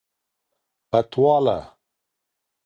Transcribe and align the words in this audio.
پتواله 0.91 1.59